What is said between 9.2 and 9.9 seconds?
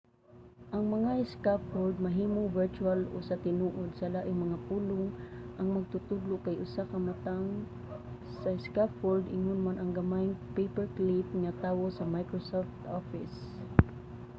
ingon man